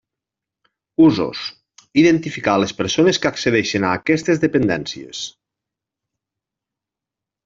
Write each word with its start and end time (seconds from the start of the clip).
Usos: 1.07 1.41
identificar 2.03 2.55
a 2.57 2.61
les 2.63 2.73
persones 2.79 3.19
que 3.25 3.29
accedeixen 3.31 3.85
a 3.89 3.91
aquestes 3.99 4.41
dependències. 4.47 5.21